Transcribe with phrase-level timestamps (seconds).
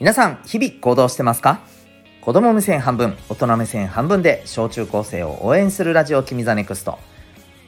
[0.00, 1.60] 皆さん、日々行動してますか？
[2.22, 6.98] 子供目線半分、大人目線半分で小中高生を応援するラジオ君 THE NEXT。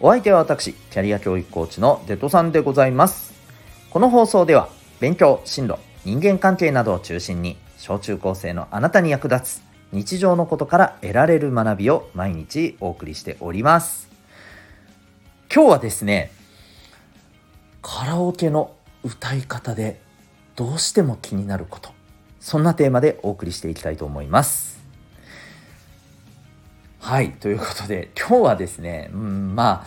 [0.00, 3.34] お相手は私、キャリア教育コーチのデトさんでございます。
[3.90, 14.08] この放送では、勉強、進路、人間関係などを中心に、小中高生のあなたに役立つ日常のことから得られる学びを毎日お送りしております。
[15.54, 16.32] 今日はですね、
[17.82, 18.72] カラオケの
[19.04, 20.00] 歌い方で
[20.56, 21.90] どうしても気になること
[22.42, 24.82] そんなテーマでお送りしていきたいと思います。
[26.98, 29.84] はいということで今日はですね、うん、ま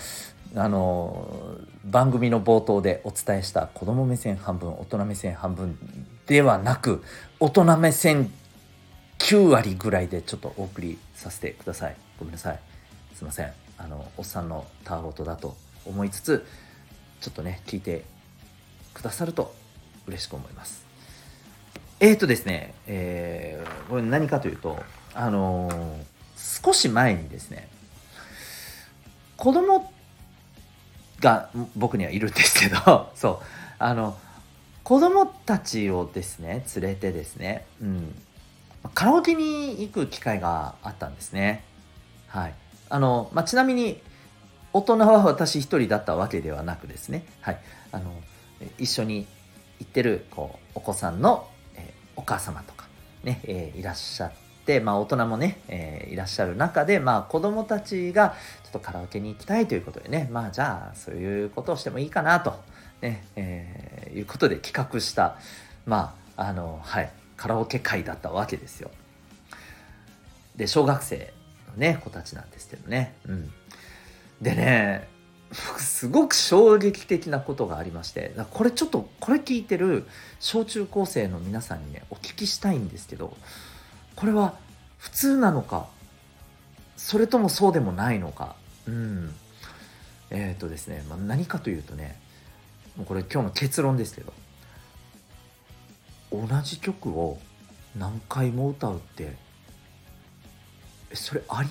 [0.55, 5.77] ああの番組の冒頭でお伝えした子供目線半分大人目線半分
[6.27, 7.03] ではなく
[7.41, 8.31] 大人目線
[9.19, 11.95] 9割ぐらいでちょっとお送りさせてください。
[12.17, 12.59] ごめんなさい。
[13.15, 13.51] すいません。
[13.77, 16.45] あのおっさんのたわごとだと思いつつ
[17.19, 18.05] ちょっとね聞いて
[18.93, 19.53] くださると
[20.07, 20.84] 嬉しく思います。
[21.99, 24.77] えーとですね、えー、これ何かというと
[25.13, 26.15] あのー
[26.65, 27.67] 少し前にですね
[29.37, 29.91] 子供
[31.19, 33.45] が僕にはいるんですけど そう
[33.77, 34.17] あの
[34.83, 38.15] 子供たちをですね連れてですね、うん、
[38.93, 41.63] カラオケに行く機会があったんですね。
[42.27, 42.53] はい。
[42.89, 43.99] あの、まあ、ちなみに
[44.73, 47.57] 大人は私一人だったわけではなくですね、はい、
[47.91, 48.11] あの
[48.77, 49.25] 一緒に
[49.79, 51.49] 行ってるこうお子さんの、
[52.15, 52.85] お母様とか
[53.23, 54.31] ね、えーいらっしゃっ
[54.65, 62.55] て、まあ、大人もね、えーいらっしゃる中で、まあ、子供たちがちょっとカラオケに行きたいということでねまあじゃあそういうことをしてもいいかなと、
[63.01, 65.35] ねえーいうことで企画した
[65.85, 68.89] まああのはいカラオケ会だったわけですよ。
[70.55, 71.33] で小学生
[71.71, 73.13] のね子たちなんですけどね。
[73.27, 73.51] うん、
[74.41, 75.07] でね
[75.53, 80.05] すごく衝撃的なことがありましてこれちょっとこれ聞いてる
[80.39, 83.35] 小中高生の皆さんにねお聞きしたいんですけど
[84.15, 84.55] これは
[84.97, 85.87] 普通なのか
[86.97, 88.55] それともそうでもないのか
[88.87, 89.33] うん。
[90.31, 92.19] えっ、とですね、まあ、何かというとね
[92.97, 94.33] もうこれ今日の結論ですけど
[96.31, 97.39] 同じ曲を
[97.97, 99.35] 何回も歌うって
[101.13, 101.69] それあり？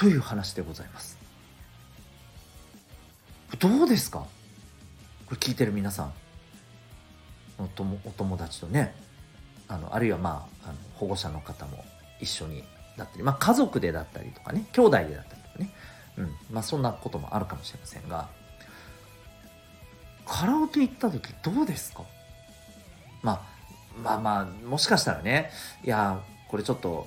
[0.00, 1.18] という話でございます。
[3.58, 4.20] どうですか？
[5.26, 6.12] これ聞いてる皆さん
[7.58, 8.94] お友お友達とね
[9.68, 11.84] あのあるいはまああの保護者の方も
[12.18, 12.64] 一緒に
[12.96, 15.70] だったり、まあ、家族でだったりとかね兄弟でだったりとかね、
[16.16, 16.34] うん。
[16.50, 18.30] まあ、そんなこともあるかもしれませんが
[20.24, 22.04] カラオケ行った時どうですか、
[23.20, 23.42] まあ、
[24.02, 25.50] まあまあもしかしたらね
[25.84, 27.06] いやこれちょっと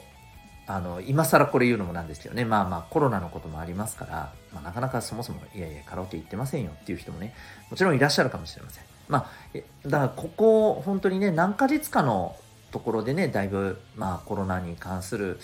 [0.66, 2.46] あの今更これ言うのもなんですけどね。
[2.46, 7.34] まあまあコロナのこともありますから、まあ、なかなかそもそもいやいやカラオケ行ってませんよっていう人もね
[7.70, 8.84] もちろんいらっしゃるかもしれません。
[9.10, 12.36] まあえだからここ本当にね何ヶ月かの
[12.72, 15.40] ところでねだいぶまあコロナに関する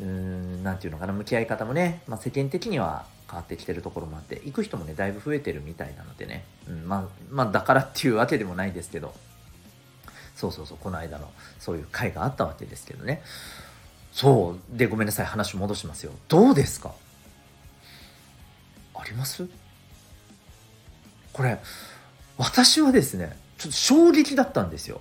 [0.00, 9.14] うーんなんていうのかな向き合い方もね、まあ、世間的には変わってきてるところもあって行く人もねだいぶ増えてるみたいなのでね、うん、まあまあだからっていうわけでもないですけど。
[10.40, 13.20] そうそうそうこの間のそういう会があったわけですけどね。
[14.12, 14.76] そう。
[14.76, 15.26] でごめんなさい。
[15.26, 16.12] 話戻しますよ。
[16.28, 16.92] どうですか？
[18.94, 19.48] あります？
[21.32, 21.58] これ
[22.36, 25.00] 私はですねちょっと衝撃だったんですよ。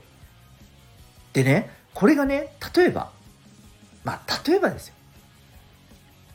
[1.33, 3.11] でねこれがね例えば
[4.03, 4.93] まあ例えばですよ。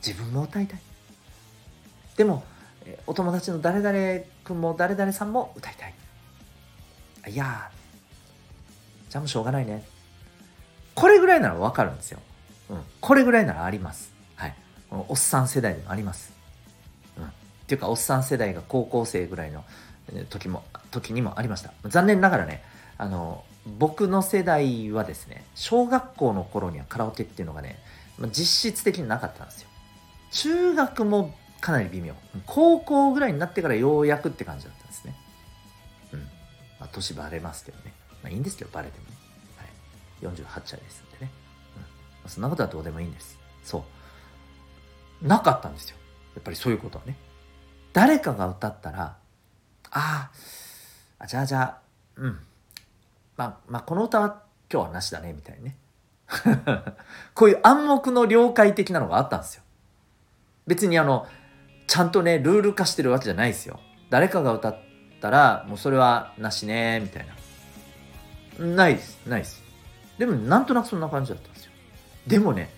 [0.05, 0.79] 自分も歌いたい。
[2.17, 2.43] でも
[3.07, 5.93] お友達の誰々君も誰々さんも歌いたい。
[7.33, 7.71] いや
[9.09, 9.83] じゃあもうしょうがないね。
[10.93, 12.19] これぐらいならわかるんですよ、
[12.69, 14.13] うん、これぐらいならあります。
[14.35, 14.55] はい。
[14.89, 16.33] このおっさん世代でもあります、
[17.17, 17.27] うん、っ
[17.67, 19.63] ていうかおっさん世代が高校生ぐらいの
[20.29, 21.73] 時も時にもありました。
[21.85, 22.63] 残念ながらね
[22.97, 23.43] あの
[23.77, 27.79] 僕の世代はですね小学校の頃にはカラオケっていうのがね
[28.31, 29.69] 実質的になかったんですよ。
[30.31, 32.13] 中学もかなり微妙。
[32.45, 35.15] 高校ぐらいになってからようやくって感じだったんですね。
[36.13, 36.19] うん。
[36.79, 37.93] まあ年バレますけどね。
[38.21, 39.15] まあいいんですけどバレてもね、
[40.23, 41.03] はい、48歳です、
[42.29, 43.37] そんなことはどうでもいいんです。
[43.63, 43.85] そ
[45.23, 45.27] う。
[45.27, 45.97] なかったんですよ。
[46.35, 47.17] やっぱりそういうことはね。
[47.93, 49.15] 誰かが歌ったら
[49.91, 50.29] あ
[51.17, 51.77] あじゃあじゃあ
[52.17, 52.39] うん。
[53.37, 55.77] まあまあこの歌は今日はなしだねみたいにね。
[57.33, 59.63] こういう暗黙の了解的なのがあったんですよ。
[60.67, 61.27] 別にあの
[61.87, 63.79] ちゃんとねルール化してるわけじゃないですよ。
[64.09, 64.79] 誰かが歌っ
[65.21, 68.65] たらもうそれはなしねみたいな。
[68.65, 69.63] ないですないです。
[70.17, 71.71] でもなんとなくそんな感じだったんですよ。
[72.27, 72.69] でもね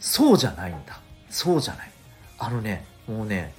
[0.00, 1.00] そうじゃないんだ。
[1.30, 1.90] そうじゃない。
[2.38, 3.52] あのねもうね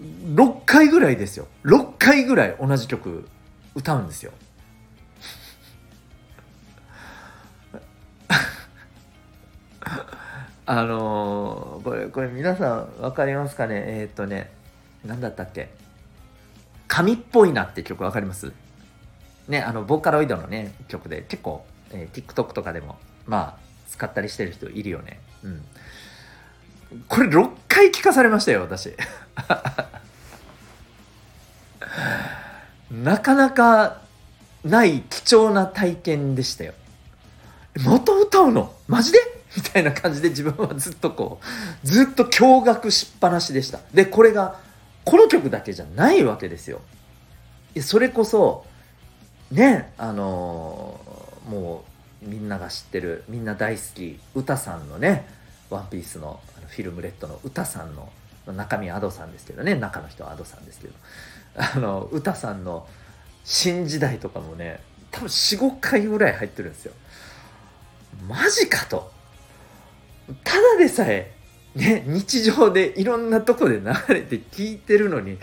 [0.00, 1.46] 6回ぐらいですよ。
[1.64, 3.28] 6回ぐらい同じ曲
[3.74, 4.32] 歌うんですよ。
[10.66, 13.74] あのー、これこれ皆さん分かりますかね？
[13.86, 14.50] えー、っとね
[15.04, 15.70] 何だったっけ
[16.88, 18.52] 「神っぽいな」って曲分かります？
[19.48, 25.20] ねあのボーカロイドのね曲で結構、えー、TikTok とかでもまあ使ったりしてる人いるよね。
[25.42, 25.62] うん。
[27.08, 28.94] これ6回聞かされましたよ私。
[32.90, 34.00] なかなか
[34.64, 36.74] ない貴重な体験でしたよ。
[37.84, 38.74] また歌うの？
[38.88, 39.18] マジで？
[39.56, 41.40] みたいな感じで自分はずっとこ
[41.84, 43.80] うずっと驚愕しっぱなしでした。
[43.92, 44.58] でこれが
[45.04, 46.80] この曲だけじゃないわけですよ。
[47.80, 48.64] それこそ
[49.50, 51.89] ねあのー、もう
[52.22, 55.26] みんなが知ってるみんな大好き歌さんのね
[55.70, 58.10] 「ワンピースのフィルムレッドの歌さんの
[58.46, 60.94] 中身は Ado さんですけどね中の人は Ado さんですけど。
[61.56, 62.86] あの歌さんの
[63.44, 64.80] 新時代とかもね
[65.10, 66.92] 多分45回ぐらい入ってるんですよ。
[68.28, 69.10] マジかと。
[70.44, 71.32] ただでさえ
[71.74, 75.38] ね日常でいろんなとこで流れて聞いてるのに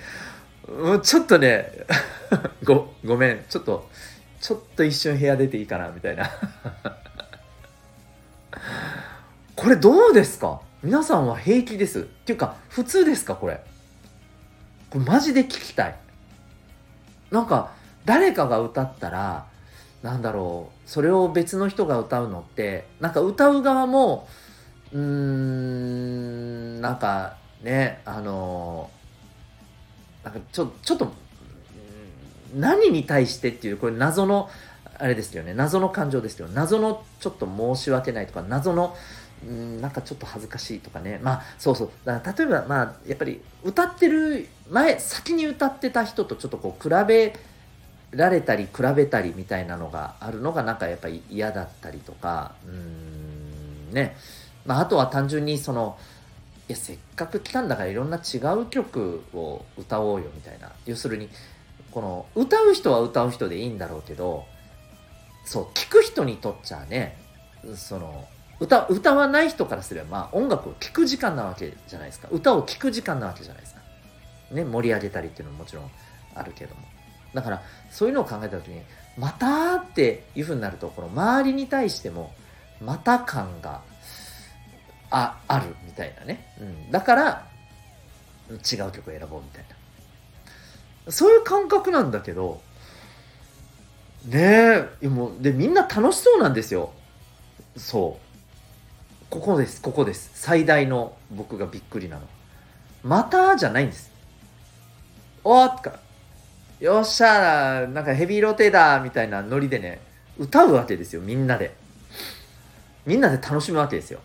[1.03, 1.71] ちょっとね
[2.63, 3.89] ごごめんちょっと
[4.47, 6.29] ちょっと一瞬部屋出ていいかなみたいな。
[9.57, 10.61] これどうですか？
[10.81, 11.99] 皆さんは平気です。
[11.99, 13.61] っていうか普通ですかこれ？
[14.89, 15.95] これマジで聞きたい。
[17.29, 17.71] なんか
[18.05, 19.47] 誰かが歌ったら
[20.01, 24.29] なんだろうそれを別の人が歌うのってなんか歌う側も
[24.93, 28.89] うーんなんかねあの
[30.23, 31.11] なんかちょちょっと
[32.57, 34.49] 何に対してっていうこれ謎の
[34.99, 35.53] あれですよね。
[35.53, 38.95] 謎の感情ですけど謎のちょっと申し訳ないとか謎の
[39.45, 41.19] んなんかちょっと恥ずかしいとかね。
[41.21, 41.89] まあそうそう。
[42.03, 47.35] だから例えばまあやっぱり歌ってる前先に歌ってた人とちょっとこう比べ
[48.11, 52.55] られたり比べたりみたいなのがあるのがなんかやっぱり嫌だったりとか。
[52.65, 54.17] うんね。
[54.65, 55.97] まああとは単純にその
[56.67, 60.71] いやせっかく来たんだからいろんな違う曲を歌おうよみたいな。
[60.85, 61.29] 要するに
[61.97, 64.45] この歌う人は歌う人でいいんだろうけど
[65.45, 67.17] そう聞く人にとっちゃね
[67.75, 68.27] その
[68.59, 72.27] 歌歌わない人からすれば、まあ、音楽を聴く時間なわけじゃないですか。
[72.31, 73.81] 歌を聴く時間なわけじゃないですか、
[74.51, 75.89] ね、盛り上げたりっていうのももちろん
[76.35, 76.81] あるけども。
[77.33, 78.79] だからそういうのを考えた時に
[79.17, 82.31] またっていうふうになるとこの周りに対しても
[82.79, 83.81] また感が
[85.09, 87.47] ああるみたいなね、うん、だから
[88.51, 89.77] 違う曲選ぼうみたいな。
[91.09, 92.61] そういう感覚なんだけど
[94.25, 96.91] ねえもうでみんな楽しそうなんですよ。
[97.77, 99.25] そう。
[99.29, 100.31] ここですここです。
[100.33, 102.23] 最大の僕がびっくりなの。
[103.03, 104.11] またじゃないんです。
[105.43, 105.99] おーっか。
[106.79, 110.01] よっしゃーなんかヘビーロテーだみたいなノリでね
[110.37, 111.73] 歌うわけですよみんなで。
[113.05, 114.19] みんなで楽しむわけですよ。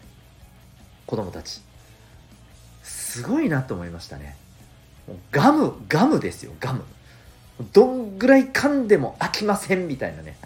[1.06, 1.62] 子供たち。
[2.82, 4.36] すごいなと思いましたね。
[5.30, 6.84] ガムガムですよガム。
[7.72, 10.36] どんぐらい噛んでも飽きませんみたいなね。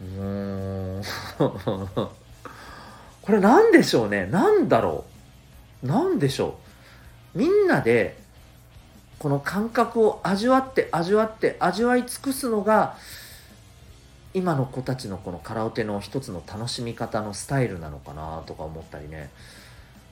[0.00, 1.02] うーん。
[3.22, 4.26] これ何でしょうね？
[4.30, 5.04] 何だろ
[5.82, 5.86] う？
[5.86, 6.58] 何でしょ
[7.34, 7.38] う？
[7.38, 8.20] みんなで
[9.18, 12.96] この感覚を味わって味わって味わい尽くすのが
[14.34, 19.30] 今の子たちのこのカラオケの一つの楽しみ方のスタイルなのかなとか思ったりね。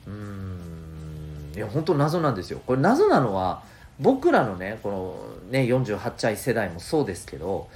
[0.07, 0.90] うーん。
[1.55, 2.61] いや本当謎なんですよ。
[2.67, 3.63] これ謎なのは
[3.99, 7.69] 僕らのねこのね48歳世代もそうですけど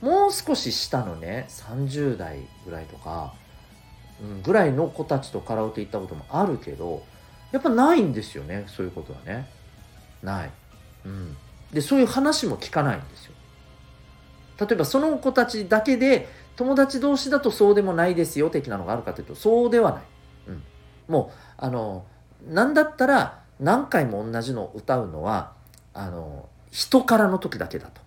[0.00, 3.32] もう少し下のね30代ぐらいとか
[4.44, 7.04] ぐらいの子たちとカラオケ行ったこともあるけど
[7.52, 9.48] やっぱないんですよねそういうことはね。
[10.22, 10.50] ない、
[11.04, 11.36] うん、
[11.72, 13.32] でそういう話も聞かないんですよ。
[14.60, 20.02] 例えばその子たちだけで友達同士だとそうでもないですよ的なのがあるかというとそうではない、
[20.48, 20.62] うん、
[21.08, 22.04] もうあの
[22.46, 25.52] 何だったら何回も同じのを歌うのは
[25.94, 28.00] あの人からの時だけだと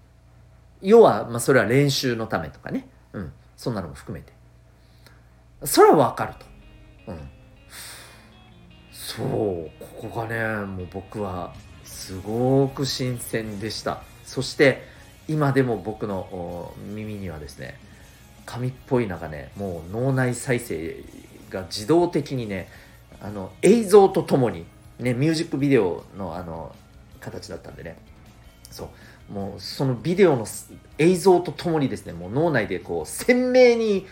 [0.82, 4.36] 要は、まあ、それは練習のためとかね、うん、そんなのも含めて
[5.63, 6.46] それはわかると。
[7.12, 7.30] うん。
[8.92, 14.01] そう、ここがね、もう僕はすごく新鮮でした。
[14.25, 14.84] そして、
[15.27, 17.80] 今でも僕の耳にはですね、
[18.46, 21.04] 紙っぽい中ね、もう脳内再生
[21.50, 22.70] が自動的にね、
[23.22, 24.65] あの、映像とともに、
[25.00, 26.75] ね、ミュージックビデオのあの、
[27.19, 27.98] 形だったんでね、
[28.69, 28.89] そ
[29.29, 30.45] う、もうそのビデオの
[30.98, 34.05] 映像とともにですね、もう脳内でこう鮮明に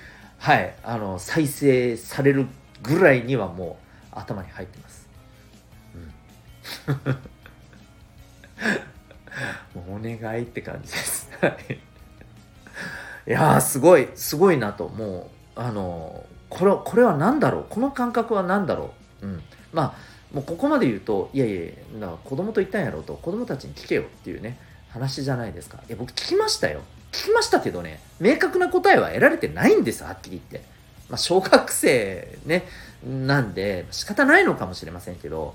[0.43, 2.47] はい、あの再生される
[2.81, 3.77] ぐらいにはも
[4.11, 5.07] う頭に入ってます。
[9.77, 11.29] うん、 もうお願いって感じです。
[13.25, 14.89] いやーすごいすごいなと。
[14.89, 17.65] もうあのこれこれは何だろう？
[17.69, 19.93] この感覚は何だろう、うん、まあ
[20.33, 24.57] もうここまで言うといやいやだから子供と言ったんやろうと子供たちに聞けよっていうね
[24.89, 25.79] 話じゃないですか。
[25.87, 26.81] いや僕聞きましたよ。
[27.11, 30.67] 聞きましたけどね明確な答えは得られてないんですはっきり言って、
[31.09, 32.63] まあ、小学生ね
[33.05, 35.53] なんで仕方ないのかもしれませんけど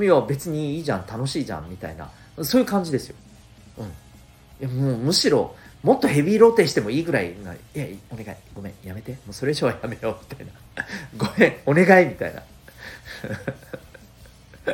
[0.00, 2.10] いや別にいいじゃん楽しいじゃんみたいな
[2.42, 3.16] そういう感じですよ、
[3.76, 3.92] うん、
[4.60, 10.52] いやもうむしろもっとヘビーローテしてもいいぐらいな、いや、お願い、ごめん、やめて、もうそれ以上はやめよう、みたいな。
[11.16, 12.42] ごめん、お願い、みたいな。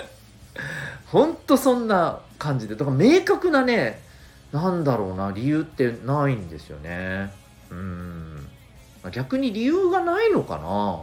[1.07, 4.02] ほんとそんな感じで、だから明確なね、
[4.52, 7.33] なんだろうな、理由ってないんですよね。
[7.71, 8.49] うん。
[9.12, 11.02] 逆に理由がないのかな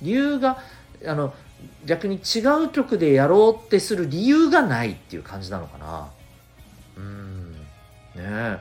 [0.00, 0.62] 理由が、
[1.06, 1.34] あの、
[1.84, 6.08] 逆に違う曲でやろうってする理由がないっていう感じなのかな。
[6.96, 7.39] うん。
[8.20, 8.58] ねえ。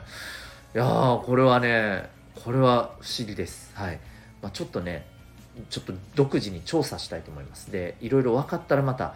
[0.76, 2.10] いやー、これはね、
[2.44, 3.72] これは不思議です。
[3.76, 4.00] はい。
[4.42, 5.06] まあ、ちょっとね、
[5.70, 7.72] ちょっと独自に調査したいと思います。
[7.72, 9.16] で、いろいろ分かったらまた、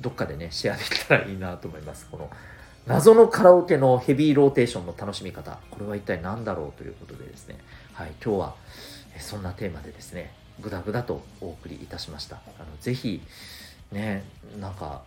[0.00, 2.06] どっかでね、シェアできたらいいなと思います。
[2.10, 2.30] この、
[2.86, 5.58] 謎のカラオケのヘビーローテーションの楽しみ方。
[5.70, 7.58] これは一体何だろうということでですね。
[7.92, 8.54] はい、今日は、
[9.18, 12.36] そんなテーマでですね、ぐだぐだとお送りいたしました。
[12.36, 13.20] あのぜひ、
[13.90, 14.24] ね、
[14.60, 15.02] なんか、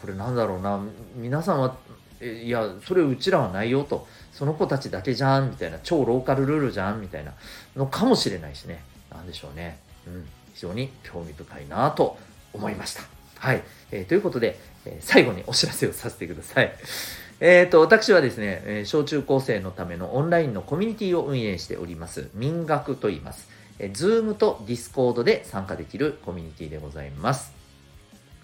[0.00, 0.80] これなんだろうな、
[1.14, 1.76] 皆さんは、
[2.24, 7.32] いや、それうちらはないよと、その子たちだけじゃん、みたいな、超ローカルルールじゃん、みたいな
[7.76, 8.82] のかもしれないしね。
[9.12, 9.78] なんでしょうね。
[10.06, 12.16] うん、非常に興味深いなと
[12.52, 13.02] 思いました。
[13.38, 13.62] はい。
[13.90, 16.72] えー、ということで、えー、最後にお知らせをさせてください。
[17.40, 23.48] えっ、ー、と、私はですね、え小中高生のためのオンラインのコミュニティを運営しております、民学と言います。
[23.78, 27.63] えー、Zoom と Discord で参加できるコミュニティでございます。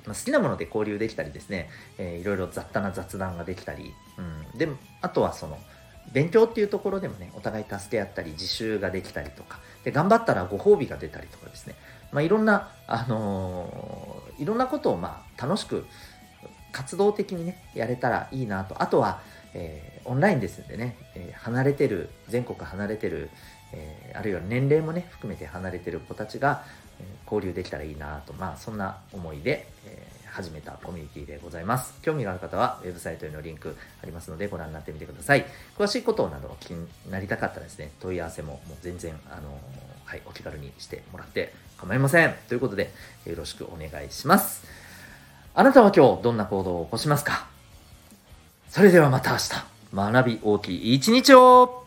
[0.06, 4.68] まあ、好きなもので交流できたりですね、えー、いろいろ雑多な雑談ができたり、うん、で、
[5.00, 5.58] あとはその、
[6.12, 11.74] 勉強っていうところでもね、お互い助け合ったり、自習ができたりとか、で、頑張ったらご褒美が出たりとかですね、
[12.12, 15.86] まあ、いろんな、あのー、いろんなことを、まあ、楽しく、
[16.72, 18.82] 活動的にね、やれたらいいなと。
[18.82, 19.20] あとは、
[19.54, 23.30] えー、オンラインですんでね、えー、離れてる、全国離れてる、
[23.72, 26.64] えー、あるいは年齢もね、含めて離れてる子たちが、
[27.24, 31.92] 交流できたらいいなと、まあ、そんな思いで、え始めたコミュニティでございます。
[32.02, 35.44] 興味がある方は、ウェブサイトへのリンクありますので、ご覧になってみてください。
[35.76, 39.58] 詳しいことなどお気になりたかったらですね、問い合わせももう全然、あの
[40.04, 42.34] はい、お気軽にしてもらって構いません。
[42.48, 42.92] ということで、
[43.26, 44.64] よろしくお願いします。
[45.52, 47.48] あなたは今日どんな行動を起こしますか？
[48.68, 51.79] それではまた明日、学び大きい一日を